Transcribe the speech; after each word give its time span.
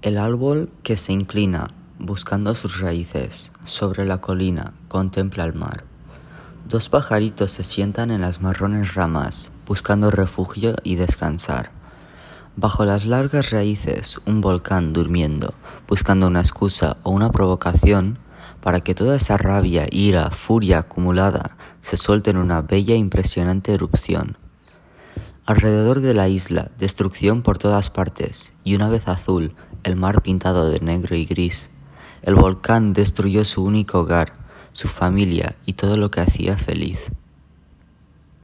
El 0.00 0.16
árbol 0.16 0.70
que 0.84 0.96
se 0.96 1.12
inclina, 1.12 1.70
buscando 1.98 2.54
sus 2.54 2.78
raíces, 2.78 3.50
sobre 3.64 4.06
la 4.06 4.20
colina, 4.20 4.72
contempla 4.86 5.44
el 5.44 5.54
mar. 5.54 5.82
Dos 6.68 6.88
pajaritos 6.88 7.50
se 7.50 7.64
sientan 7.64 8.12
en 8.12 8.20
las 8.20 8.40
marrones 8.40 8.94
ramas, 8.94 9.50
buscando 9.66 10.12
refugio 10.12 10.76
y 10.84 10.94
descansar. 10.94 11.72
Bajo 12.54 12.84
las 12.84 13.06
largas 13.06 13.50
raíces, 13.50 14.20
un 14.24 14.40
volcán 14.40 14.92
durmiendo, 14.92 15.52
buscando 15.88 16.28
una 16.28 16.42
excusa 16.42 16.98
o 17.02 17.10
una 17.10 17.32
provocación 17.32 18.20
para 18.60 18.80
que 18.80 18.94
toda 18.94 19.16
esa 19.16 19.36
rabia, 19.36 19.88
ira, 19.90 20.30
furia 20.30 20.78
acumulada 20.78 21.56
se 21.82 21.96
suelte 21.96 22.30
en 22.30 22.36
una 22.36 22.62
bella 22.62 22.94
e 22.94 22.98
impresionante 22.98 23.74
erupción. 23.74 24.36
Alrededor 25.44 26.02
de 26.02 26.12
la 26.12 26.28
isla, 26.28 26.70
destrucción 26.78 27.42
por 27.42 27.56
todas 27.56 27.88
partes, 27.88 28.52
y 28.64 28.76
una 28.76 28.90
vez 28.90 29.08
azul, 29.08 29.54
el 29.84 29.96
mar 29.96 30.22
pintado 30.22 30.70
de 30.70 30.80
negro 30.80 31.16
y 31.16 31.24
gris. 31.24 31.70
El 32.22 32.34
volcán 32.34 32.92
destruyó 32.92 33.44
su 33.44 33.64
único 33.64 34.00
hogar, 34.00 34.34
su 34.72 34.88
familia 34.88 35.56
y 35.66 35.74
todo 35.74 35.96
lo 35.96 36.10
que 36.10 36.20
hacía 36.20 36.56
feliz. 36.56 37.10